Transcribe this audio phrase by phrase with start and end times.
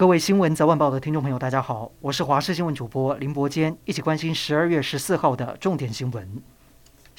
[0.00, 6.42] 各位新闻早晚报的听众朋友，大家好，我是华视新闻主播林伯坚，一起关心十二月十四号的重点新闻。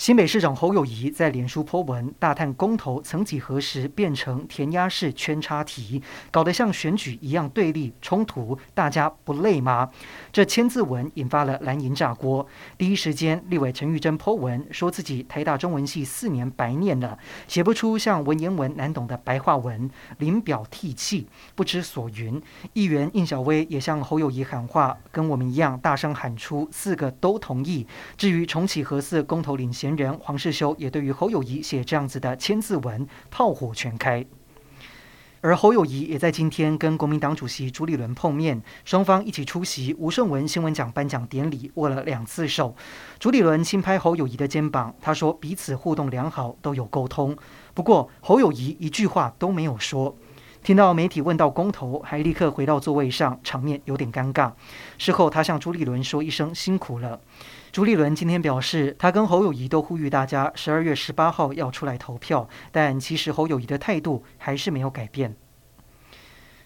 [0.02, 6.02] 新北市长侯友谊在脸书 po 文，大叹公投曾几何时变成填鸭式圈叉题，
[6.32, 9.92] 搞得像选举一样对立冲突，大家不累吗？
[10.32, 12.48] 这千字文引发了蓝营炸锅。
[12.80, 19.88] 第一时间，立委陈玉珍 po 文，说自己台大中文系四年白念了，写不出像文言文难懂的白话文，
[20.18, 22.42] 临表涕泣，不知所云。
[22.74, 27.86] 议员应小薇也向侯友谊喊话，跟我们一样大声喊出四个都同意。
[28.18, 34.26] 至于重启核四公投领先人黄世修也对于侯友谊写这样子的千字文炮火全开，
[35.42, 42.76] 而侯友谊也在今天跟国民党主席朱立伦碰面，双方一起出席吴胜文新闻奖颁奖典礼，握了两次手。
[43.18, 47.36] 朱立伦轻拍侯友宜的肩膀，他说彼此互动良好，都有沟通。
[47.74, 50.16] 不过侯友宜一句话都没有说。
[50.64, 54.52] 听到媒体问到公投，还立刻回到座位上，场面有点尴尬。
[55.00, 57.20] 事后他向朱立伦说一声辛苦了。
[57.72, 65.34] 朱立伦今天表示，他跟侯友谊都呼吁大家十二月十八号要出来投票，但其实侯友谊的态度还是没有改变。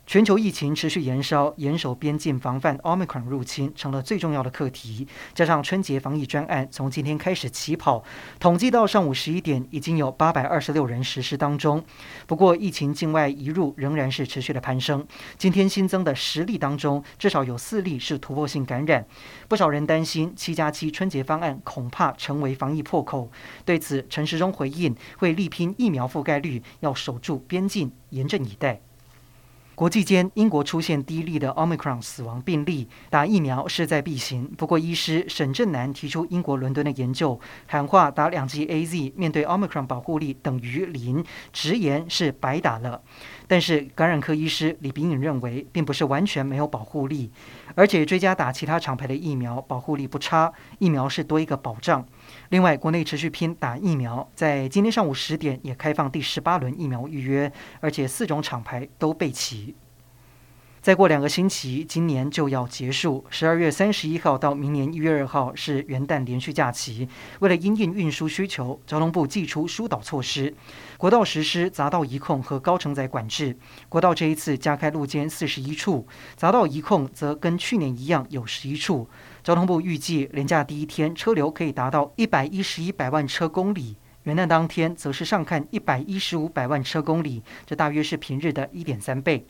[0.05, 5.07] 全球疫情持续延烧，严守边境防范 Omicron 入侵成了最重要的课题。
[5.33, 8.03] 加上春节防疫专案从今天开始起跑，
[8.39, 11.83] 统计到上午十一点，已经有八百二十六人实施当中。
[12.27, 15.03] 不过，疫情境外移入仍然是持续的攀升。
[15.39, 19.03] 今天新增的十例当中，至少有四例是突破性感染。
[19.47, 23.31] 不少人担心七加七春节方案恐怕成为防疫破口。
[23.65, 28.79] 对此，陈时中回应会力拼疫苗覆盖率，要守住边境，严阵以待。
[29.75, 34.49] 国际间，英国出现第一例的 Omicron 死亡病例，打疫苗势在必行。
[34.57, 37.37] 不过，医师沈正南提出英国伦敦的研究，
[37.67, 43.01] 喊话打两剂 AZ 面对 Omicron 保护力等于零，直言是白打了。
[43.47, 47.29] 但是，感染科医师李秉颖认为，并不是完全没有保护力，
[47.75, 52.05] 而且追加打其他厂牌的疫苗，保护力不差，疫苗是多一个保障。
[52.49, 59.75] 另外，国内持续拼打疫苗，在今天上午十点也开放第十八轮疫苗预约，而且四种厂牌都备齐。
[60.85, 63.25] 再过两个星期，今年就要结束。
[63.31, 67.09] 十二月三十一号到明年一月二号是元旦连续假期。
[67.39, 70.53] 为了因应运输需求，交通部祭出疏导措施，
[70.99, 73.57] 国道实施匝道移控和高承载管制。
[73.89, 76.05] 国道这一次加开路肩四十一处，
[76.39, 79.09] 匝道移控则跟去年一样有十一处。
[79.43, 89.47] 交通部预计连假第一天车流可以达到一百一十一百万车公里，元旦当天则是上看一百一十五百万车公里，这大约是平日的一点三倍。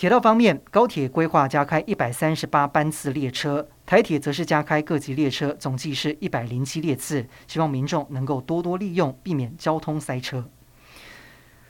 [0.00, 7.26] 铁道方面，高铁规划加开一百三十八班次列车，台铁则是加开各级列车，总计是一百零七列次。
[7.46, 10.48] 希望民众能够多多利用，避免交通塞车。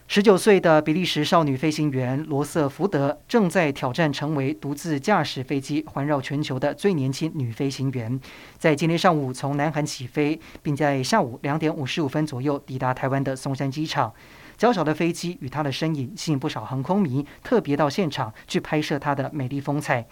[0.07, 8.21] 十九岁的比利时少女飞行员罗瑟福德正在挑战成为独自驾驶飞机环绕全球的最年轻女飞行员。
[8.57, 14.13] 在今天上午从南韩起飞，并在下午两点五十五分左右抵达台湾的松山机场。
[14.61, 20.07] 娇小的飞机与它的身影吸引不少航空迷，特别到现场去拍摄它的美丽风采。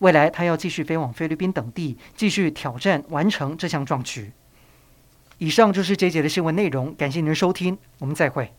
[0.00, 4.32] 未来它要继续飞往菲律宾等地，继续挑战完成这项壮举。
[5.38, 8.52] 以上就是这节的新闻内容，感谢您的收听，我们再会。